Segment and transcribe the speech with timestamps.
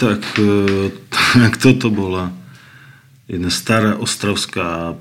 [0.00, 0.88] tak, e,
[1.44, 2.32] tak toto bola
[3.28, 4.96] jedna stará ostravská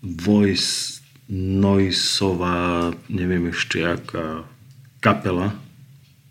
[0.00, 4.48] voice noisová, neviem ešte aká
[5.02, 5.52] kapela,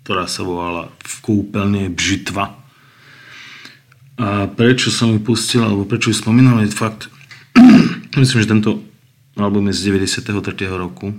[0.04, 2.58] ktorá sa volala v kúpeľne Bžitva.
[4.20, 7.08] A prečo som ju pustil, alebo prečo ju spomínal, je fakt,
[8.20, 8.84] myslím, že tento
[9.40, 10.68] album je z 93.
[10.68, 11.16] roku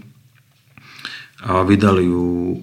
[1.41, 2.61] a vydali ju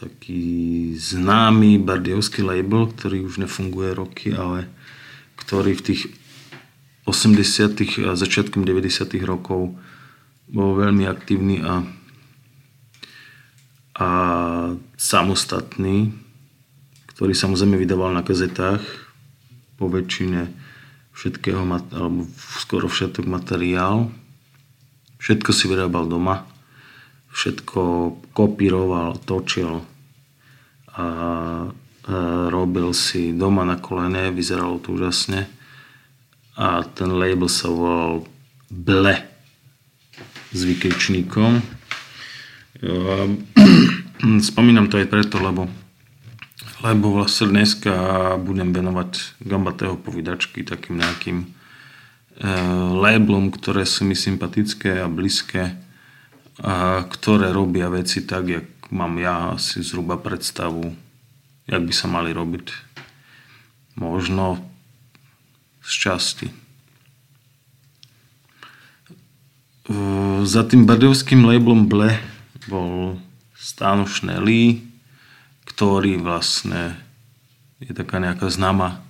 [0.00, 4.64] taký známy bardiovský label, ktorý už nefunguje roky, ale
[5.36, 6.02] ktorý v tých
[7.04, 8.08] 80.
[8.08, 8.88] a začiatkom 90.
[9.28, 9.76] rokov
[10.48, 11.84] bol veľmi aktívny a,
[14.00, 14.08] a
[14.96, 16.16] samostatný,
[17.12, 18.80] ktorý samozrejme vydával na kazetách
[19.76, 20.48] po väčšine
[21.12, 21.60] všetkého,
[21.92, 22.24] alebo
[22.56, 24.08] skoro všetok materiál.
[25.20, 26.48] Všetko si vyrábal doma,
[27.36, 27.80] všetko
[28.32, 29.89] kopíroval, točil
[31.00, 31.72] a,
[32.50, 35.46] robil si doma na kolene, vyzeralo to úžasne.
[36.58, 38.26] A ten label sa volal
[38.70, 39.16] Ble
[40.50, 41.62] s vykričníkom.
[44.50, 45.68] Spomínam to aj preto, lebo,
[46.82, 47.92] lebo vlastne dneska
[48.40, 51.48] budem venovať Gambatého povídačky takým nejakým e,
[52.98, 55.76] labelom, ktoré sú mi sympatické a blízke
[56.60, 60.94] a ktoré robia veci tak, jak mám ja asi zhruba predstavu,
[61.70, 62.66] jak by sa mali robiť.
[63.98, 64.58] Možno
[65.82, 66.48] z časti.
[70.46, 72.14] Za tým bardovským labelom Ble
[72.70, 73.18] bol
[73.58, 74.86] Stano Šnelý,
[75.66, 76.94] ktorý vlastne
[77.82, 79.02] je taká nejaká známa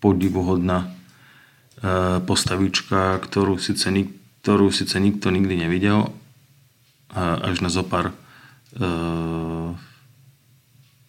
[0.00, 0.88] podivuhodná e,
[2.24, 3.92] postavička, ktorú síce,
[4.40, 6.08] ktorú síce nikto nikdy nevidel,
[7.14, 8.14] až na zopár e,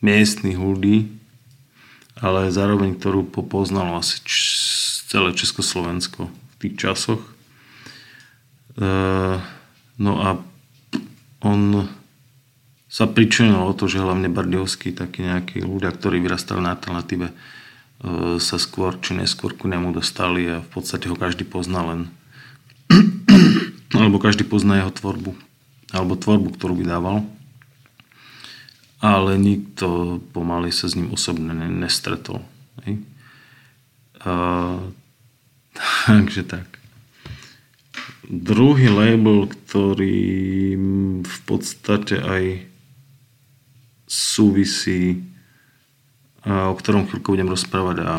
[0.02, 1.14] miestnych ľudí,
[2.18, 4.22] ale zároveň ktorú poznal asi
[5.12, 7.22] celé Československo v tých časoch.
[8.80, 9.38] Eh,
[10.00, 10.40] no a
[11.44, 11.90] on
[12.92, 17.36] sa pričinil o to, že hlavne Bardiovský, takí nejakí ľudia, ktorí vyrastali na alternatíve, eh,
[18.40, 22.02] sa skôr či neskôr ku nemu dostali a v podstate ho každý pozná len
[24.00, 25.51] alebo každý pozná jeho tvorbu
[25.92, 27.24] alebo tvorbu, ktorú vydával
[29.02, 32.46] ale nikto pomaly sa s ním osobne nestretol.
[32.86, 33.02] Hej.
[34.22, 34.32] A,
[36.06, 36.70] takže tak.
[38.32, 40.22] Druhý label, ktorý
[41.26, 42.44] v podstate aj
[44.06, 45.20] súvisí,
[46.46, 48.14] o ktorom chvíľko budem rozprávať a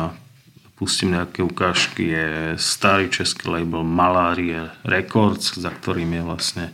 [0.77, 2.27] pustím nejaké ukážky, je
[2.61, 6.65] starý český label Malárie Records, za ktorým je vlastne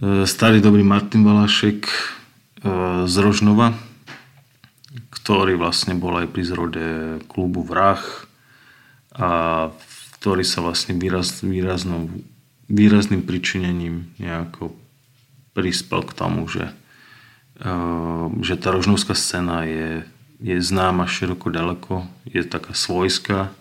[0.00, 1.92] starý dobrý Martin Valašek e,
[3.04, 3.76] z Rožnova,
[5.12, 6.86] ktorý vlastne bol aj pri zrode
[7.28, 8.00] klubu Vrah
[9.12, 9.28] a
[10.16, 12.08] ktorý sa vlastne výraz, výraznou,
[12.72, 14.72] výrazným pričinením nejako
[15.52, 16.72] prispel k tomu, že,
[17.60, 20.08] uh, že tá rožnovská scéna je,
[20.40, 23.52] je známa široko ďaleko, je taká svojská,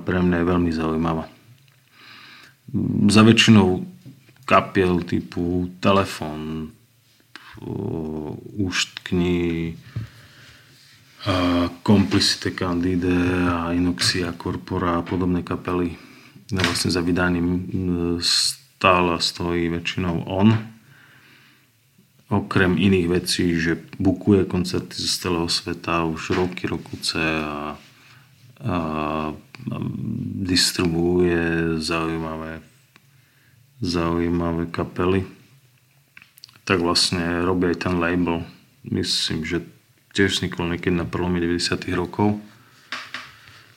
[0.00, 1.28] pre mňa je veľmi zaujímavá.
[3.12, 3.84] Za väčšinou
[4.46, 6.70] kapiel typu Telefón,
[7.66, 9.74] uh, Uštkni,
[11.82, 13.18] Complicite Candide
[13.50, 15.98] a Inoxia Corpora a podobné kapely.
[16.54, 17.66] Vlastne za vydaním
[18.22, 20.54] stále stojí väčšinou on.
[22.30, 27.74] Okrem iných vecí, že bukuje koncerty z celého sveta už roky, rokuce a,
[28.62, 28.76] a
[30.46, 32.62] distribuuje zaujímavé,
[33.80, 35.28] zaujímavé kapely.
[36.66, 38.42] Tak vlastne robí aj ten label.
[38.86, 39.62] Myslím, že
[40.16, 42.40] tiež vznikol niekedy na prelome 90 rokov.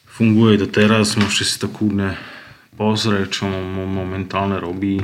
[0.07, 2.15] Funguje to teraz, môžete si to kúdne
[2.79, 5.03] pozrieť, čo momentálne robí.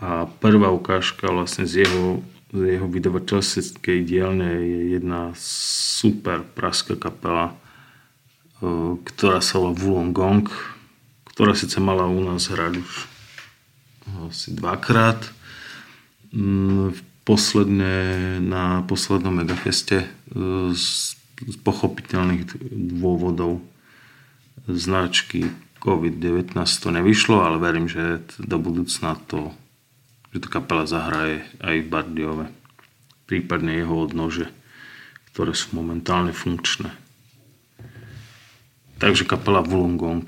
[0.00, 7.52] A prvá ukážka vlastne z jeho, z jeho vydavateľskej dielne je jedna super praská kapela,
[8.60, 10.48] e, ktorá sa volá Gong,
[11.32, 13.13] ktorá síce mala u nás hrať už
[14.28, 15.20] asi dvakrát.
[16.34, 16.92] Mm,
[17.24, 17.94] posledne,
[18.44, 20.06] na poslednom megafeste e,
[20.76, 21.16] z
[21.64, 22.44] pochopiteľných
[23.00, 23.64] dôvodov
[24.68, 29.52] značky COVID-19 to nevyšlo, ale verím, že do budúcna to,
[30.32, 32.46] že to kapela zahraje aj v Bardiove,
[33.28, 34.48] prípadne jeho odnože,
[35.32, 36.92] ktoré sú momentálne funkčné.
[38.96, 40.24] Takže kapela Wollongong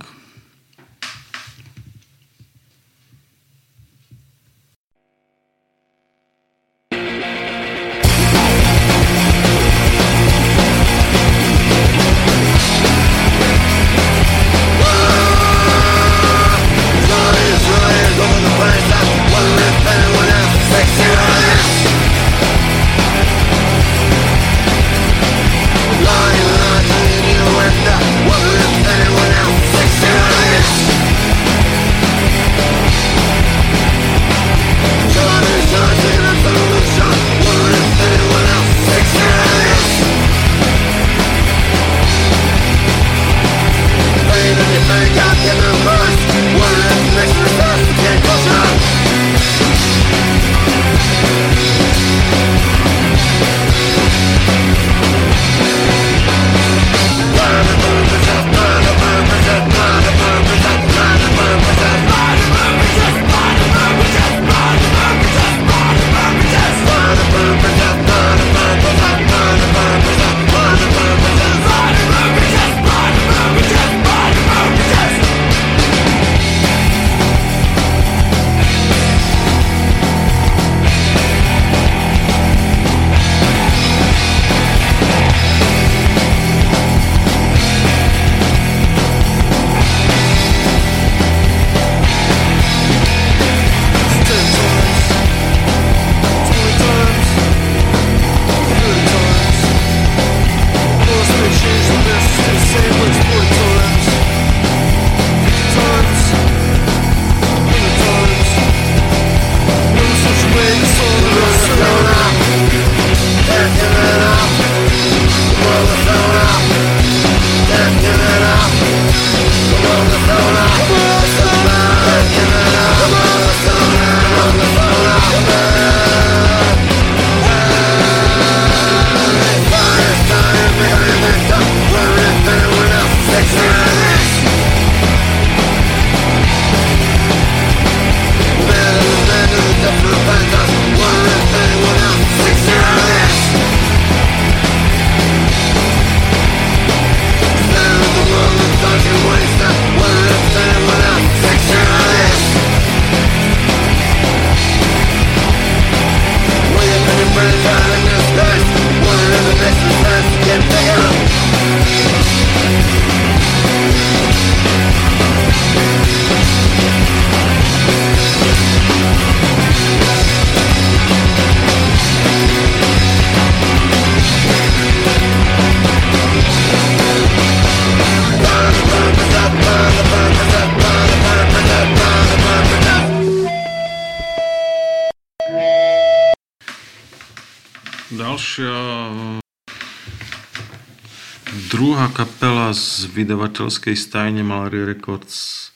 [193.16, 195.72] vydavateľskej stajne Malary Records,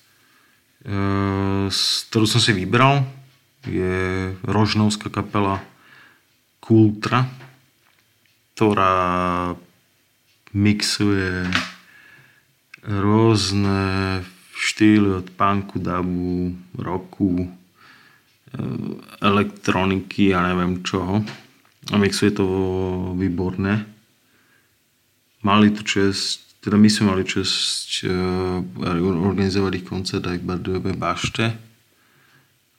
[0.84, 3.08] e, ktorú som si vybral,
[3.64, 5.64] je rožnovská kapela
[6.60, 7.24] Kultra,
[8.52, 9.56] ktorá
[10.52, 11.48] mixuje
[12.84, 13.80] rôzne
[14.52, 17.48] štýly od punku, dubu, rocku, e,
[19.24, 21.24] elektroniky a neviem čoho
[21.88, 22.44] a mixuje to
[23.16, 23.88] výborné.
[25.40, 28.60] Mali tu čest, teda my sme mali čest uh,
[29.32, 31.56] organizovať ich koncert aj v Bardejovej bašte,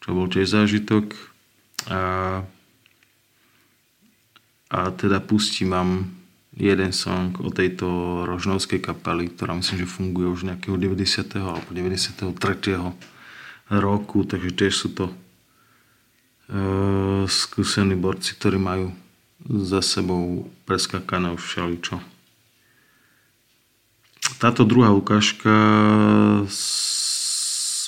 [0.05, 1.17] čo bol tiež zážitok.
[1.89, 2.01] A,
[4.69, 6.13] a teda pustím vám
[6.53, 11.41] jeden song o tejto rožnovskej kapely, ktorá myslím, že funguje už nejakého 90.
[11.41, 12.37] alebo 93.
[13.73, 18.93] roku, takže tiež sú to uh, skúsení borci, ktorí majú
[19.41, 22.20] za sebou preskakané všeličo.
[24.41, 25.53] Táto druhá ukážka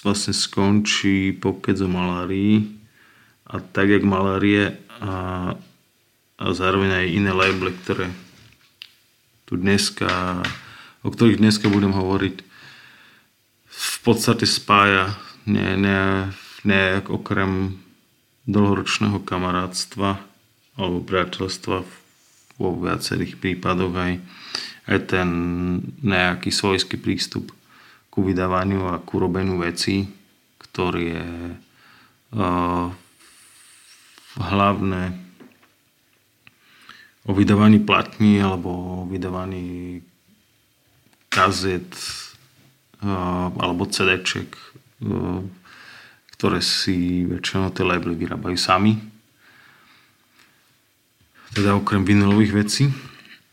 [0.05, 2.77] vlastne skončí pokec o malárii.
[3.49, 5.13] A tak jak malárie a,
[6.37, 8.05] a zároveň aj iné labely, ktoré
[9.49, 10.45] tu dneska,
[11.01, 12.35] o ktorých dneska budem hovoriť,
[13.73, 15.17] v podstate spája
[15.49, 16.29] ne, ne,
[16.61, 17.81] nejak okrem
[18.45, 20.21] dlhoročného kamarátstva
[20.77, 22.02] alebo priateľstva
[22.63, 24.13] vo viacerých prípadoch aj,
[24.87, 25.29] aj ten
[25.99, 27.51] nejaký svojský prístup
[28.07, 30.07] ku vydávaniu a ku robeniu vecí,
[30.63, 31.29] ktorý je
[32.39, 32.87] uh,
[34.39, 35.03] hlavné
[37.27, 39.99] o vydávaní platní alebo o vydávaní
[41.27, 41.91] kazet
[43.03, 44.55] uh, alebo CDček,
[45.03, 45.43] uh,
[46.37, 49.12] ktoré si väčšinou tie labely vyrábajú sami
[51.53, 52.83] teda okrem vinylových vecí,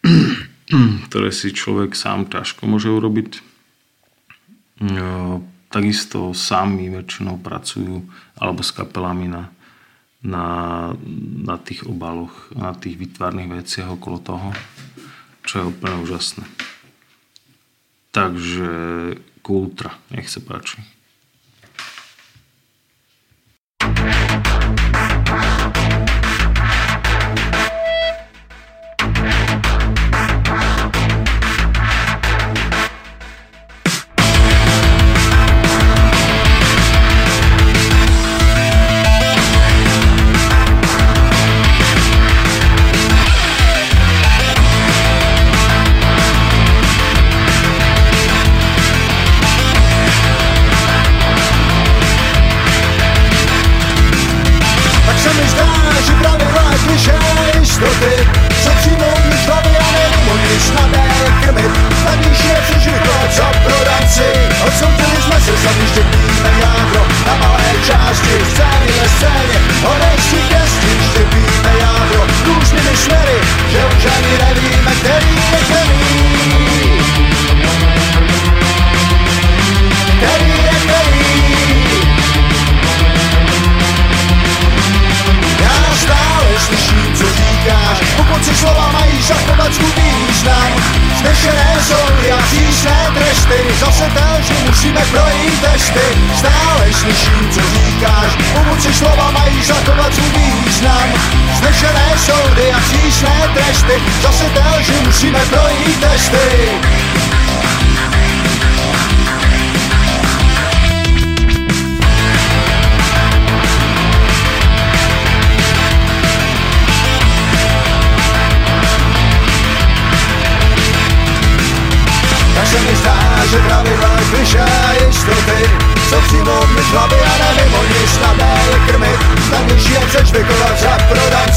[1.08, 3.44] ktoré si človek sám ťažko môže urobiť.
[5.70, 8.02] Takisto sami väčšinou pracujú
[8.40, 9.52] alebo s kapelami na,
[10.24, 10.46] na,
[11.46, 14.48] na tých obaloch, na tých vytvárnych veciach okolo toho,
[15.46, 16.44] čo je úplne úžasné.
[18.10, 18.72] Takže
[19.46, 20.82] Kultra, nech sa páči.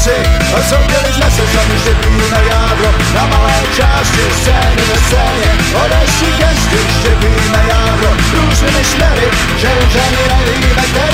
[0.04, 0.22] pracy
[0.54, 5.50] Osobiony z lasem sami się na jadro Na małej ciaście sceny na scenie
[5.84, 7.12] Odeszli gesty się
[7.52, 11.13] na jadro Różne myślery, księża nie i tak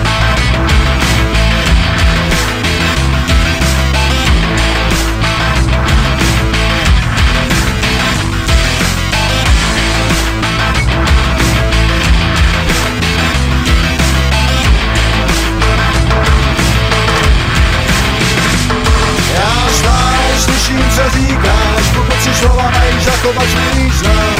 [23.39, 24.35] svůj význam.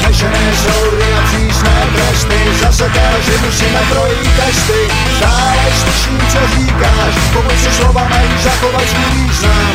[0.00, 2.88] Znešené soudy a přísné tresty, zase
[3.20, 4.88] že musíme projít testy.
[5.16, 7.14] Stále slyším, co říkáš,
[7.56, 9.72] si slova mají zachovat svůj význam.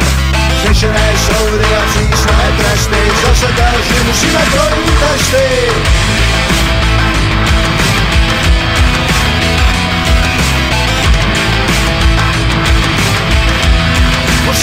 [0.62, 3.48] Znešené soudy a přísné tresty, zase
[3.94, 5.48] že musíme projít testy.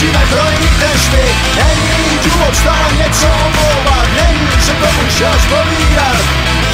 [0.04, 1.24] Musíme projít testy
[1.56, 6.22] Není důvod stále něco omlouvat Není se komu čas povídat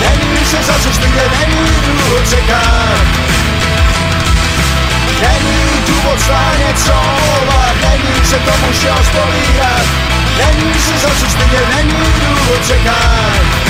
[0.01, 3.01] Není se za co stydět, není důvod čekat
[5.21, 9.87] Není důvod stále něco omlouvat Není se komu čas povídat
[10.39, 13.70] Není se za co stydět, není důvod čekat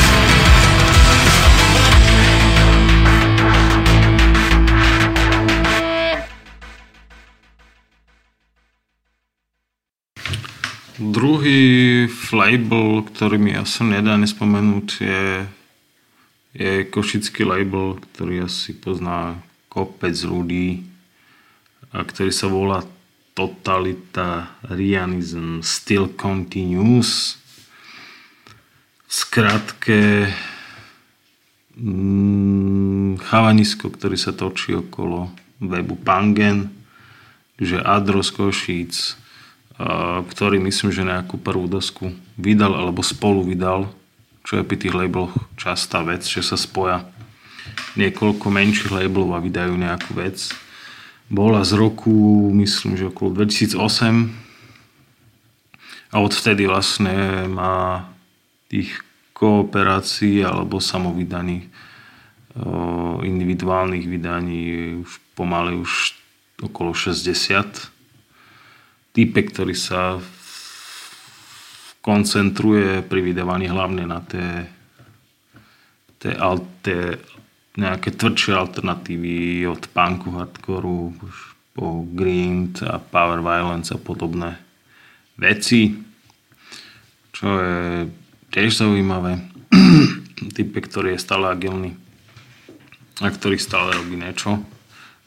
[11.00, 15.24] Druhý label, ktorý mi asi nedá nespomenúť, je,
[16.52, 19.40] je košický label, ktorý asi pozná
[19.72, 20.84] kopec ľudí,
[21.96, 22.84] a ktorý sa volá
[23.32, 27.40] Totalita Rianism Still Continues.
[29.08, 29.24] V
[31.80, 35.32] mm, chavanisko, ktorý sa točí okolo
[35.64, 36.68] webu Pangen,
[37.56, 39.16] že Adros Košíc,
[40.28, 43.88] ktorý myslím, že nejakú prvú dosku vydal alebo spolu vydal,
[44.44, 47.08] čo je pri tých labeloch častá vec, že sa spoja.
[47.96, 50.52] Niekoľko menších labelov a vydajú nejakú vec.
[51.30, 54.50] Bola z roku, myslím, že okolo 2008
[56.10, 58.10] a odvtedy vlastne má
[58.66, 58.90] tých
[59.32, 61.70] kooperácií alebo samovydaní
[63.22, 66.18] individuálnych vydaní už pomaly už
[66.58, 67.99] okolo 60
[69.12, 70.18] typek, ktorý sa
[72.00, 74.64] koncentruje pri vydávaní hlavne na tie,
[76.22, 76.32] tie,
[76.80, 77.00] tie
[77.76, 81.14] nejaké tvrdšie alternatívy od punku, hardcoreu
[81.76, 84.58] po grind a power violence a podobné
[85.38, 85.94] veci,
[87.30, 88.10] čo je
[88.50, 89.38] tiež zaujímavé.
[90.56, 91.94] Typek, ktorý je stále agilný
[93.20, 94.64] a ktorý stále robí niečo,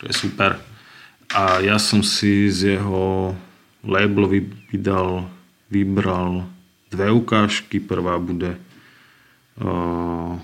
[0.02, 0.58] čo je super.
[1.34, 3.34] A ja som si z jeho
[3.84, 4.26] label
[4.72, 5.28] vydal,
[5.68, 6.48] vybral
[6.90, 7.84] dve ukážky.
[7.84, 8.56] Prvá bude
[9.60, 10.40] uh,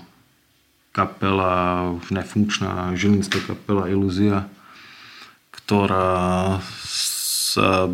[0.92, 4.46] kapela, už nefunkčná žilinská kapela Ilúzia,
[5.50, 6.60] ktorá
[7.50, 7.88] sa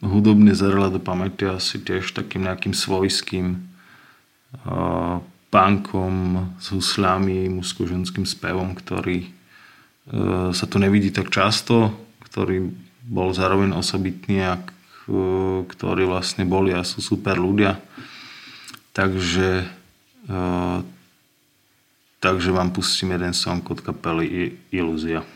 [0.00, 3.60] hudobne zarela do pamäti asi tiež takým nejakým svojským
[4.64, 11.92] uh, punkom s husľami, mužsko-ženským spevom, ktorý uh, sa tu nevidí tak často,
[12.24, 12.70] ktorý
[13.10, 14.62] bol zároveň osobitný a
[15.66, 17.82] ktorí vlastne boli a sú super ľudia.
[18.94, 19.66] Takže,
[22.22, 25.26] takže vám pustím jeden song od kapely Ilúzia.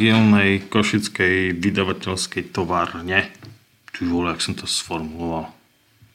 [0.00, 3.28] Agilnej košickej vydavateľskej továrne.
[3.92, 5.52] Ty vole, jak som to sformuloval.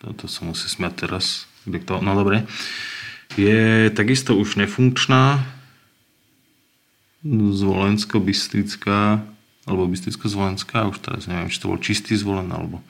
[0.01, 1.45] Toto sa musí smiať teraz.
[1.69, 2.01] Kde to?
[2.01, 2.49] No dobre.
[3.37, 5.45] Je takisto už nefunkčná.
[7.29, 9.21] Zvolensko-Bystrická
[9.69, 12.81] alebo Bystricko-Zvolenská, už teraz neviem, či to bol čistý zvolen alebo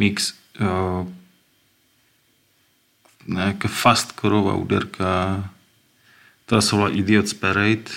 [0.00, 1.04] mix uh,
[3.24, 5.44] nejaká fastkorová úderka,
[6.44, 7.92] ktorá sa volá Idiot's Parade,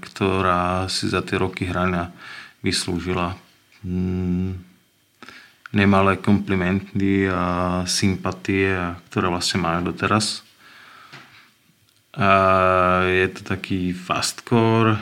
[0.00, 2.10] ktorá si za tie roky hrania
[2.60, 3.38] vyslúžila
[3.86, 4.52] mm,
[5.70, 8.74] nemalé komplimenty a sympatie,
[9.10, 10.42] ktoré vlastne majú doteraz.
[12.18, 14.98] A je to taký fastcore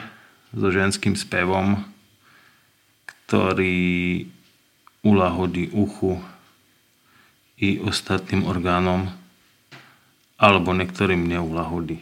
[0.52, 1.80] so ženským spevom,
[3.24, 4.28] ktorý
[5.00, 6.20] ulahodí uchu
[7.58, 9.08] i ostatným orgánom
[10.38, 11.98] alebo niektorým neulahodí.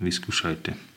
[0.00, 0.93] Vyskúšajte.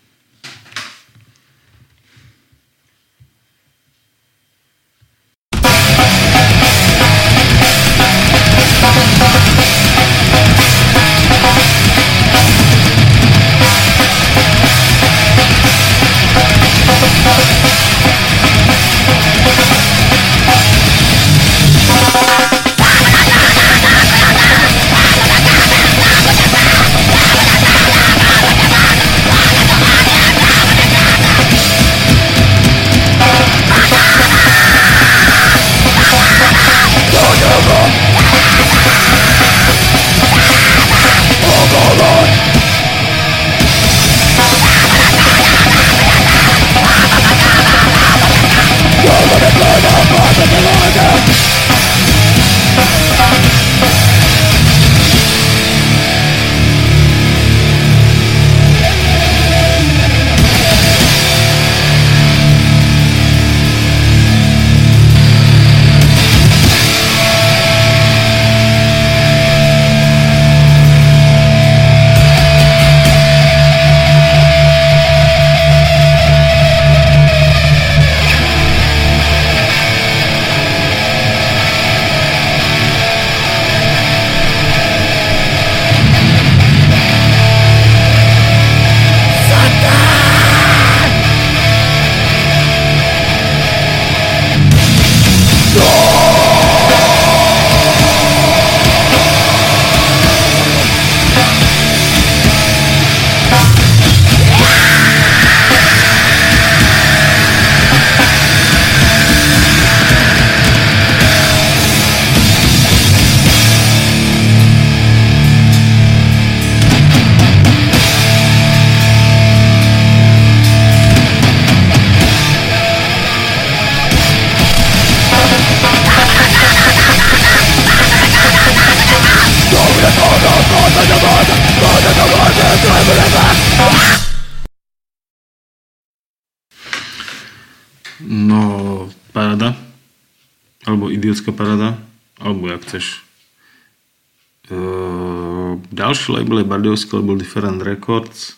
[146.28, 148.56] Ďalší label je label Different Records.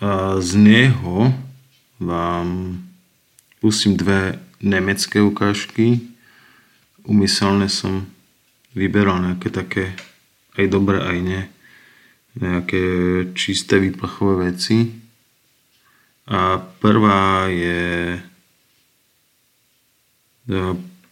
[0.00, 1.34] A z neho
[1.98, 2.78] vám
[3.60, 6.00] pustím dve nemecké ukážky.
[7.02, 8.06] Umyselne som
[8.78, 9.98] vyberal nejaké také
[10.54, 11.42] aj dobré, aj nie.
[12.38, 12.82] Nejaké
[13.34, 15.02] čisté výplachové veci.
[16.30, 17.82] A prvá je
[18.14, 18.20] e,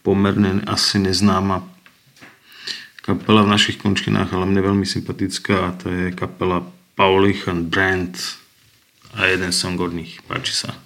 [0.06, 1.66] pomerne asi neznáma
[3.00, 8.12] kapela v našich končinách, ale mne veľmi sympatická a to je kapela Paulich and Brand
[9.16, 10.20] a jeden song od nich.
[10.28, 10.76] Páči sa.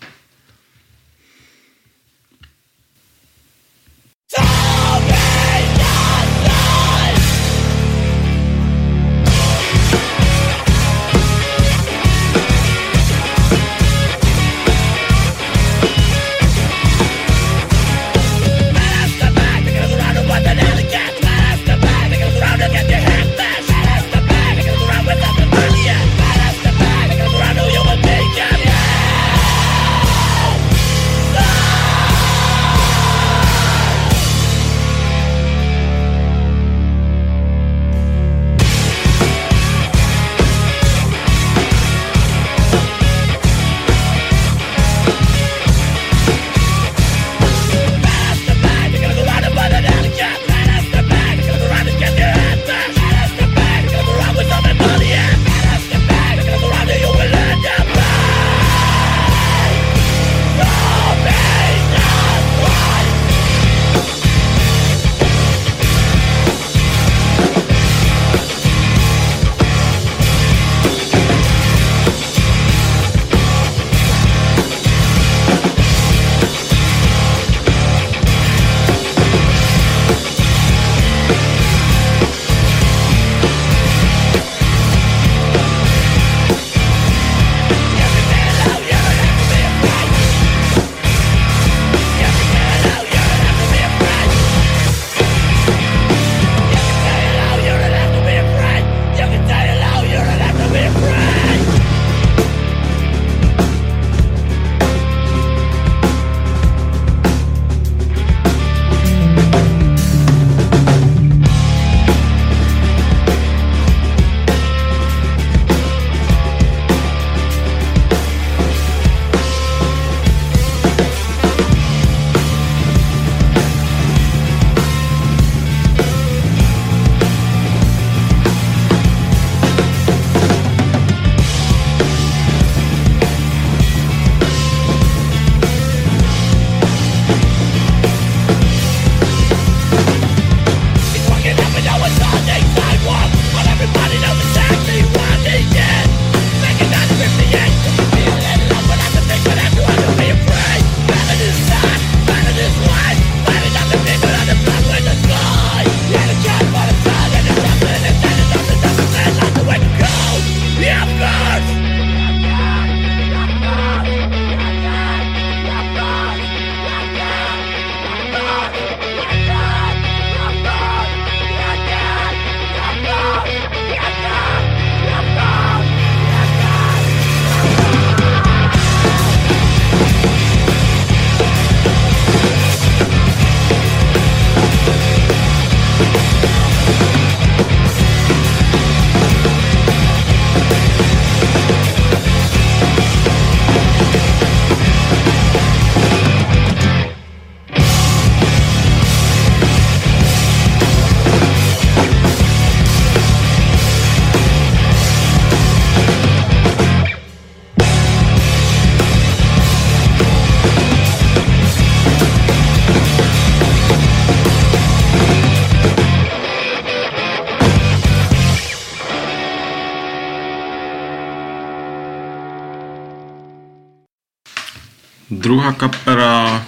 [225.54, 226.66] Druhá kapera,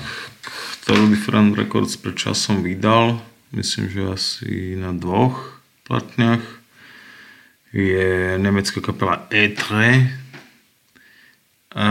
[0.87, 3.19] ktorú Different Records pred časom vydal,
[3.51, 5.59] myslím, že asi na dvoch
[5.91, 6.47] platniach,
[7.75, 9.67] je nemecká kapela E3.
[11.75, 11.89] A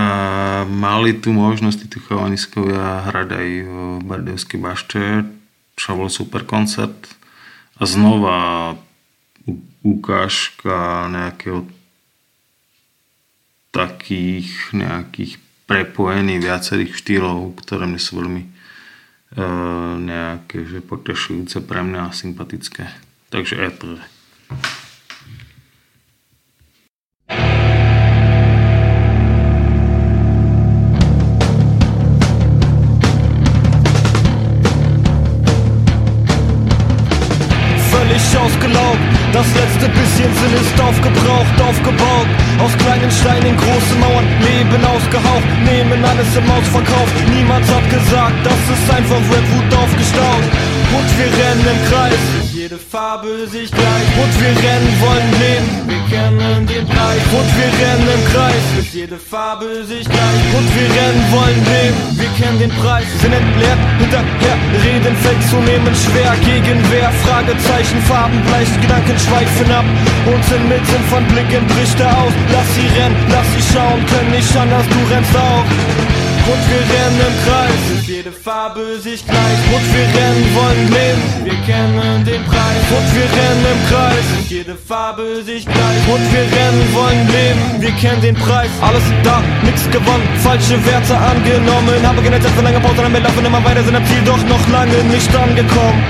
[0.71, 2.79] mali tu možnosť títo chalaniskové
[3.11, 5.27] hrať aj v Bardevskej bašte,
[5.75, 7.11] čo bol super koncert.
[7.75, 8.39] A znova
[9.83, 11.67] ukážka nejakého
[13.75, 22.09] takých nejakých prepojených viacerých štýlov, ktoré mne sú veľmi uh, nejaké, že potešujúce pre mňa
[22.09, 22.89] a sympatické.
[23.33, 23.99] Takže E3.
[39.35, 42.27] Das letzte bisschen Sinn ist aufgebraucht, aufgebaut.
[42.57, 44.85] Aus kleinen Steinen große Mauern, Leben
[45.15, 47.09] ausgehaucht, nehmen alles im Ausverkauf.
[47.33, 50.43] Niemand hat gesagt, das ist einfach Redwood aufgestaut.
[50.95, 54.07] Und wir rennen im Kreis jede Farbe sich gleich.
[54.17, 57.21] Und wir rennen, wollen leben, wir kennen den Preis.
[57.29, 60.41] Und wir rennen im Kreis, bis jede Farbe sich gleich.
[60.55, 63.05] Und wir rennen, wollen leben, wir kennen den Preis.
[63.21, 66.33] Sind entleert, hinterher, reden fällt zunehmend schwer.
[66.41, 69.85] Gegenwehr, Fragezeichen, Farben bleich, Gedanken schweifen ab.
[70.25, 72.33] Und inmitten von Blicken bricht er aus.
[72.49, 75.65] Lass sie rennen, lass sie schauen, können nicht anders, du rennst auch.
[76.45, 79.59] Und wir rennen im Kreis, ist jede Farbe sich gleich.
[79.73, 82.81] Und wir rennen, wollen leben, wir kennen den Preis.
[82.93, 86.01] Und wir rennen im Kreis, ist jede Farbe sich gleich.
[86.05, 88.69] Und wir rennen, wollen leben, wir kennen den Preis.
[88.79, 91.97] Alles da, nix gewonnen, falsche Werte angenommen.
[92.05, 94.69] Habe Zeit für lange Pause, dann wir laufen immer weiter, sind am Ziel doch noch
[94.69, 96.03] lange nicht angekommen.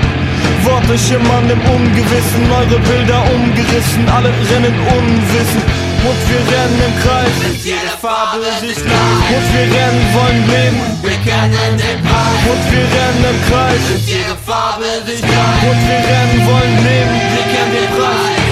[0.68, 5.85] Worte schimmern im Ungewissen, eure Bilder umgerissen, alle rennen unwissend.
[6.06, 9.28] Und wir rennen im Kreis, jede Farbe sich gleich.
[9.34, 12.42] Und wir rennen, wollen leben, wir kennen den Preis.
[12.46, 15.62] Und wir rennen im Kreis, jede Farbe sich gleich.
[15.68, 18.45] Und wir rennen, wollen leben, wir kennen den Preis.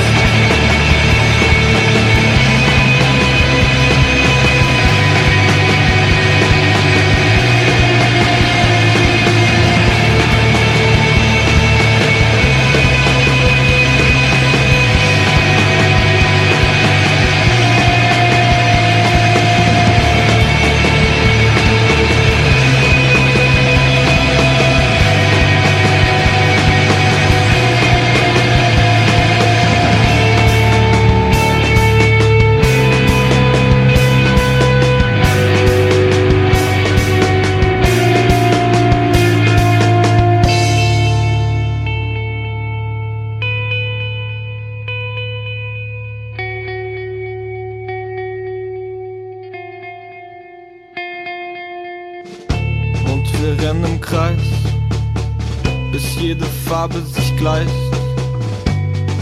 [56.84, 57.70] Farbe sich gleicht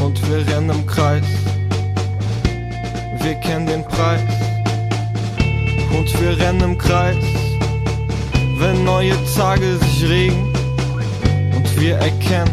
[0.01, 1.23] und wir rennen im Kreis.
[3.21, 4.21] Wir kennen den Preis
[5.97, 7.25] und wir rennen im Kreis,
[8.59, 10.53] wenn neue Tage sich regen
[11.55, 12.51] und wir erkennen,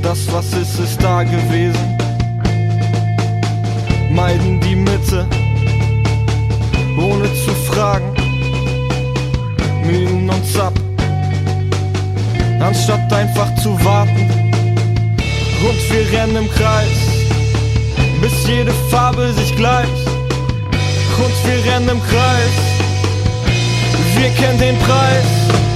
[0.00, 1.98] das was ist, ist da gewesen.
[4.12, 5.26] Meiden die Mitte,
[6.96, 8.14] ohne zu fragen,
[9.84, 10.75] mühen uns ab
[12.66, 14.28] anstatt einfach zu warten.
[15.68, 16.98] Und wir rennen im Kreis,
[18.20, 20.06] bis jede Farbe sich gleicht.
[21.18, 22.56] Und wir rennen im Kreis,
[24.16, 25.75] wir kennen den Preis.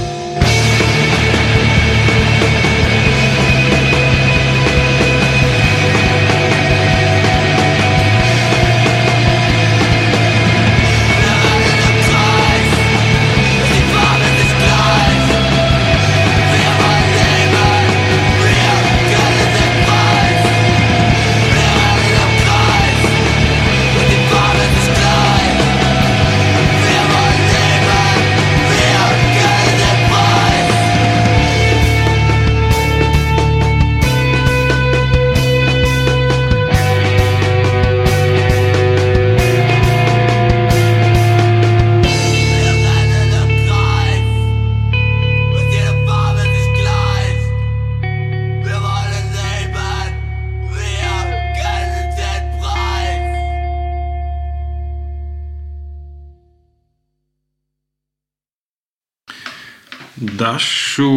[60.91, 61.07] Dašu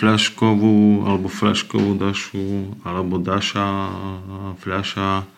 [0.00, 3.68] fľaškovú, alebo fľaškovú dašu, alebo daša,
[4.64, 5.28] fľaša,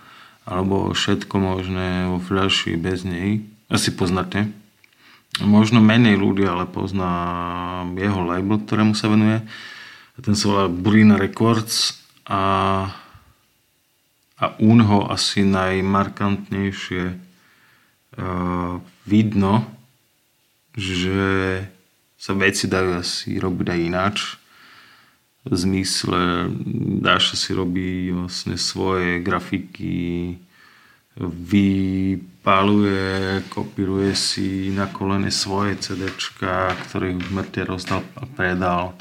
[0.46, 3.42] alebo všetko možné vo fľaši bez nej.
[3.66, 4.54] Asi poznáte.
[5.42, 9.42] možno menej ľudí, ale poznám jeho label, ktorému sa venuje.
[10.22, 12.42] Ten sa volá Burina Records a,
[14.38, 17.02] a Unho asi najmarkantnejšie
[18.14, 18.78] uh,
[19.10, 19.66] vidno,
[20.78, 21.66] že
[22.18, 24.34] sa veci dajú asi robiť aj ináč.
[25.46, 26.50] V zmysle,
[27.00, 30.36] dáš si robí vlastne svoje grafiky,
[31.18, 33.06] vypáluje,
[33.48, 38.98] kopíruje si na kolene svoje CDčka, ktoré mŕte rozdal a predal.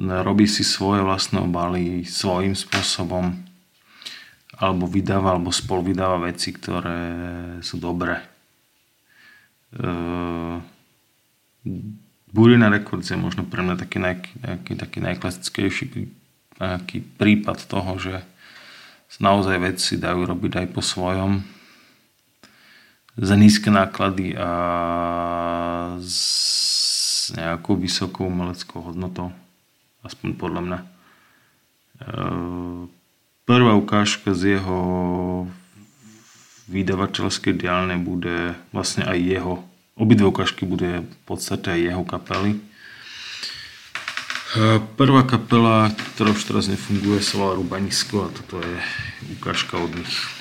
[0.00, 3.44] Robí si svoje vlastné obaly svojím spôsobom
[4.58, 6.98] alebo vydáva, alebo spolu vydáva veci, ktoré
[7.62, 8.18] sú dobré.
[9.78, 10.58] Uh,
[12.28, 15.84] Burina Records je možno pre mňa taký, naj, taký, taký najklasickejší
[16.58, 18.14] taký prípad toho, že
[19.22, 21.42] naozaj veci dajú robiť aj po svojom
[23.18, 24.50] za nízke náklady a
[25.98, 29.34] s nejakou vysokou umeleckou hodnotou.
[30.06, 30.78] Aspoň podľa mňa.
[30.78, 30.86] E,
[33.42, 34.78] prvá ukážka z jeho
[36.70, 39.54] vydavateľskej diálne bude vlastne aj jeho.
[39.98, 42.62] Obidve ukážky bude v podstate aj jeho kapely.
[44.94, 48.76] Prvá kapela, ktorá už teraz nefunguje, sa volá Rubanisko a toto je
[49.36, 50.37] ukážka od nich.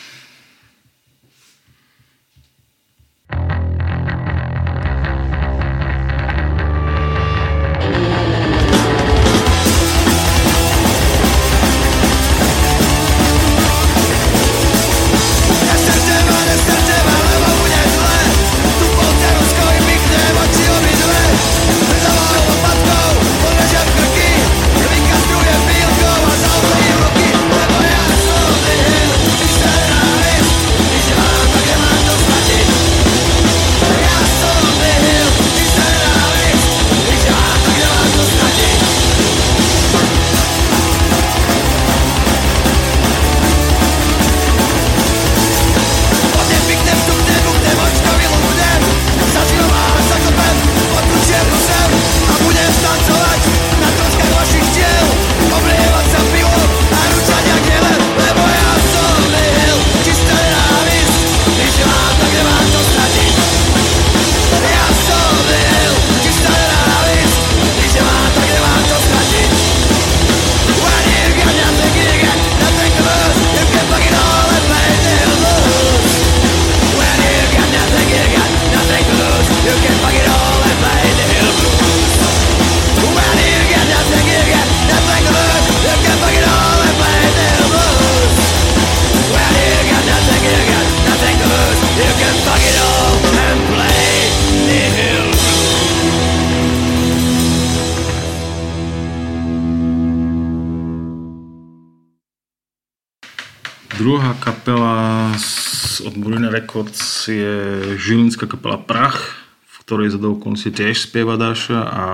[106.78, 107.57] Records je
[107.97, 109.34] žilinská kapela Prach,
[109.65, 112.05] v ktorej za konci tiež spieva Dáša a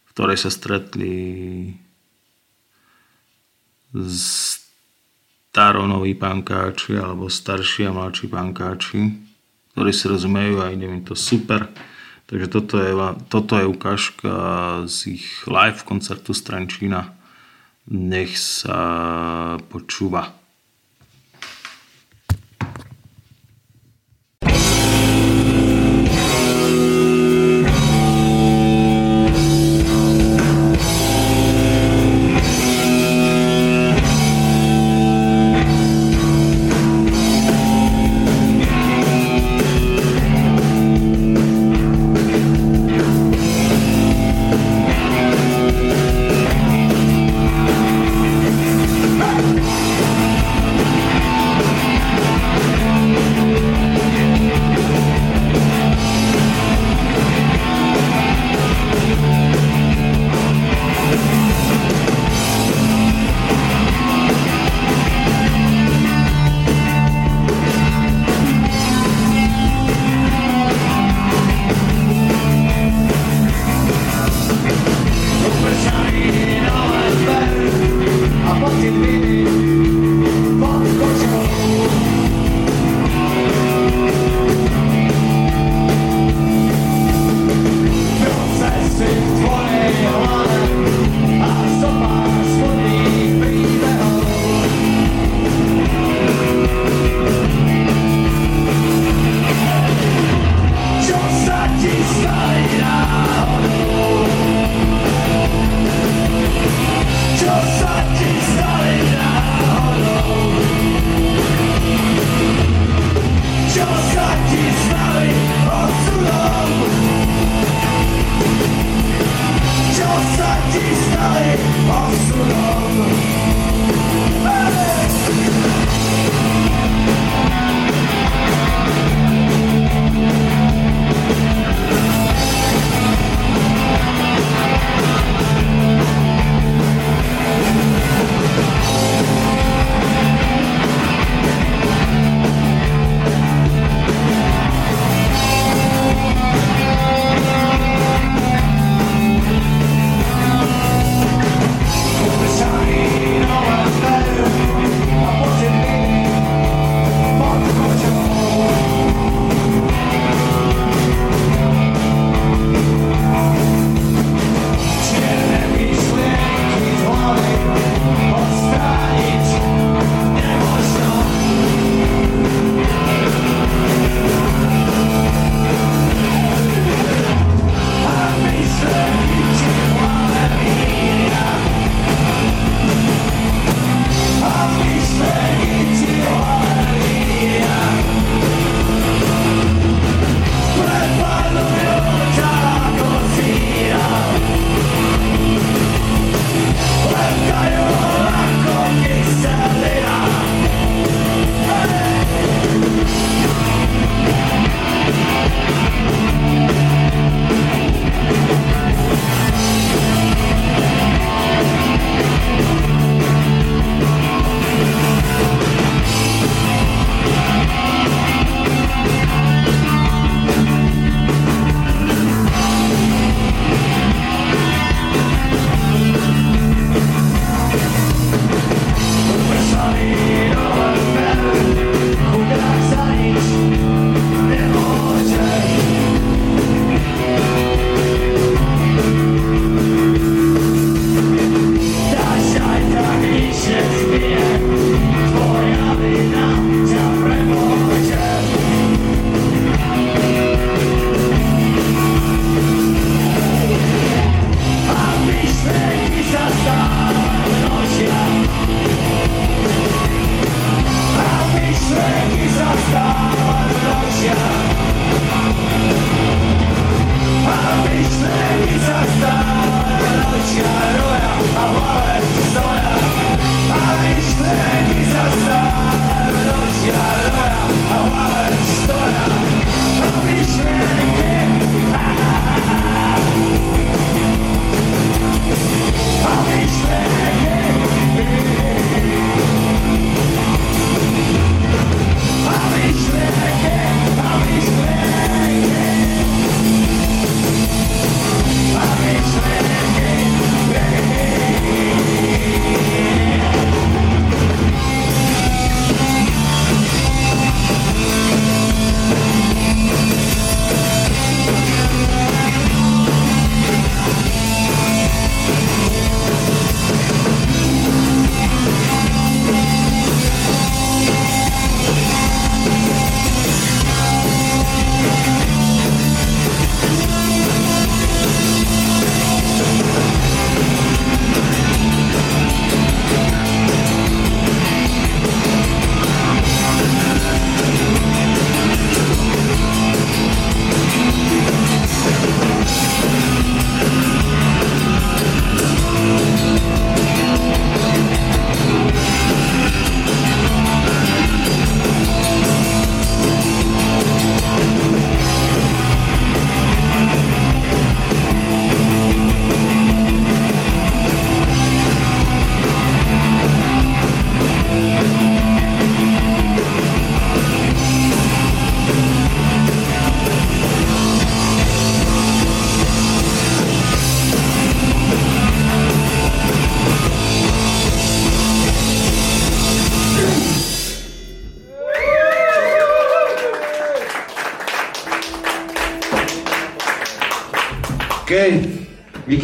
[0.00, 1.76] v ktorej sa stretli
[5.52, 9.12] staronoví pankáči alebo starší a mladší pankáči,
[9.76, 11.68] ktorí si rozumejú a ide mi to super.
[12.32, 12.96] Takže toto je,
[13.28, 14.32] toto je ukážka
[14.88, 17.12] z ich live koncertu Strančína.
[17.92, 18.80] Nech sa
[19.68, 20.45] počúva.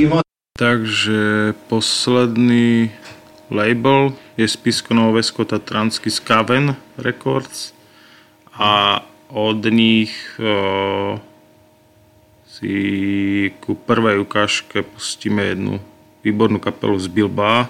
[0.01, 0.25] Moc.
[0.57, 2.93] Takže posledný
[3.51, 7.73] label je Spisko Novovesko Tatranský Skaven Records
[8.53, 9.01] a
[9.33, 11.21] od nich o,
[12.49, 12.73] si
[13.65, 15.81] ku prvej ukážke pustíme jednu
[16.21, 17.69] výbornú kapelu z Bilba,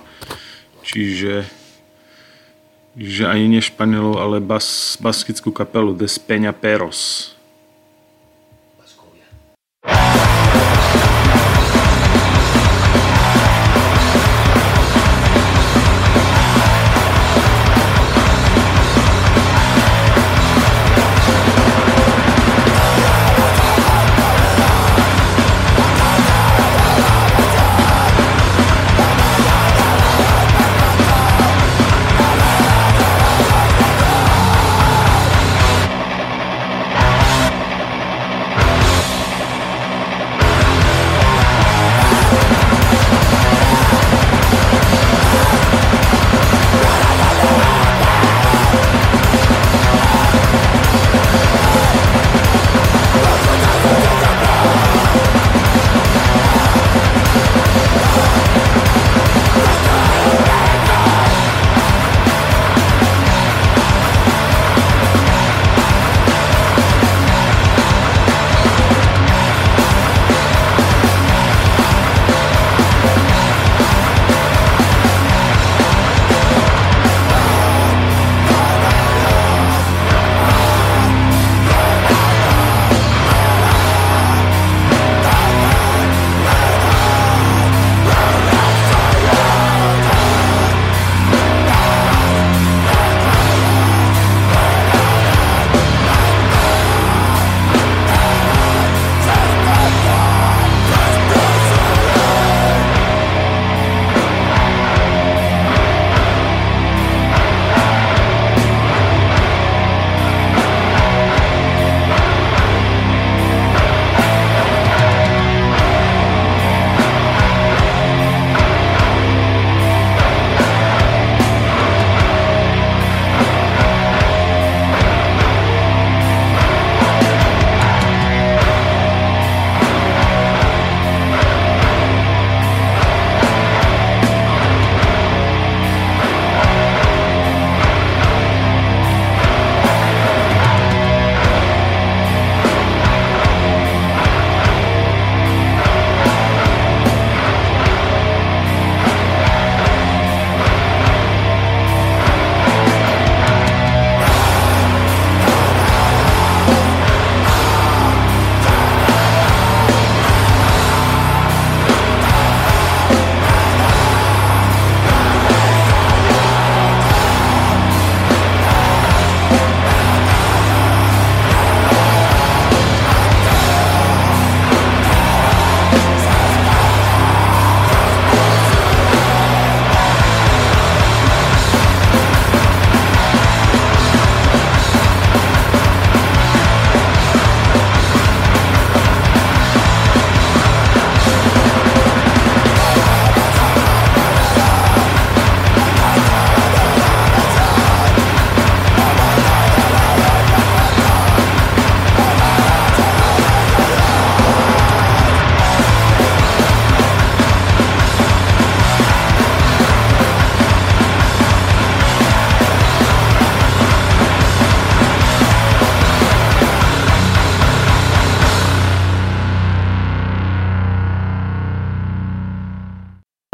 [0.82, 1.46] čiže
[2.92, 7.32] že ani nie Španielov, ale bas, baskickú kapelu Despeňa Peros.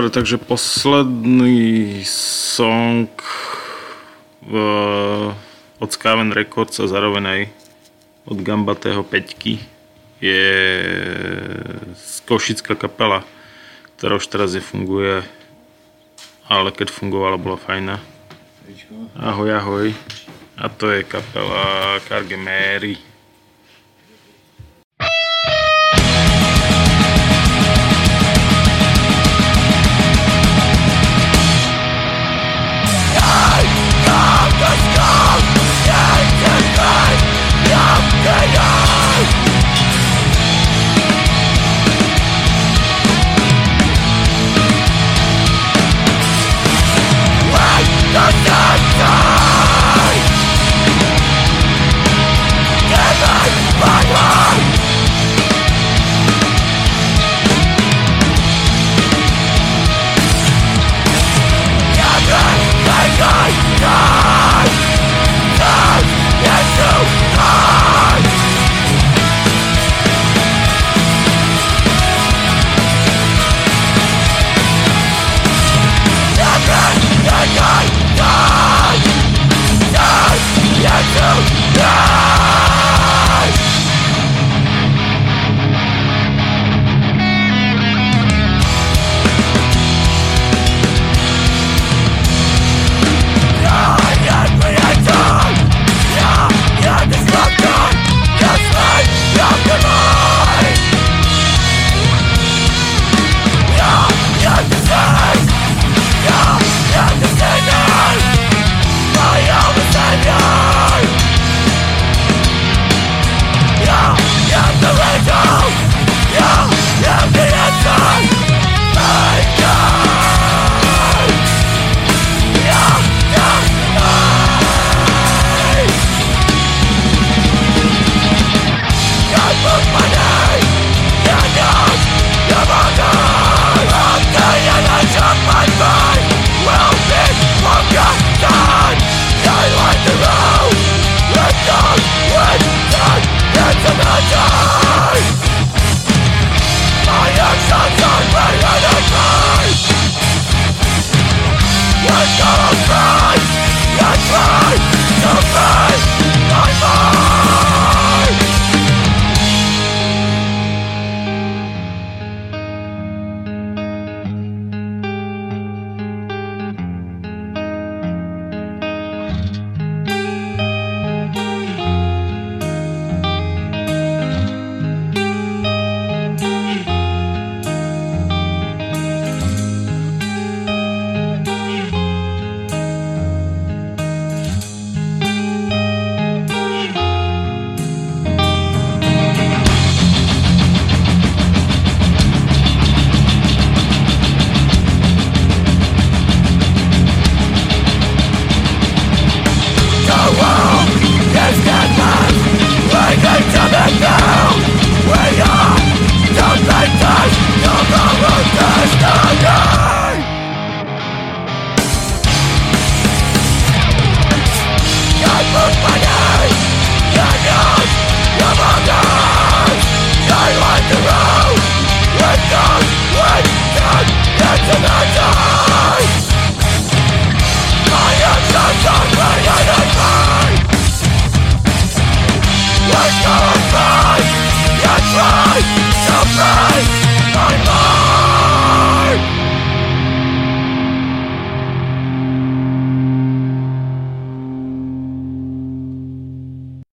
[0.09, 3.12] Dobre, takže posledný song
[4.40, 4.56] v,
[5.84, 7.42] od Skaven Records a zároveň aj
[8.24, 9.61] od Gambatého Peťky
[10.16, 10.48] je
[12.24, 13.20] Košická kapela,
[14.00, 15.28] ktorá už teraz funguje,
[16.48, 18.00] ale keď fungovala, bola fajná.
[19.12, 19.92] Ahoj, ahoj.
[20.56, 22.96] A to je kapela Carge Mary.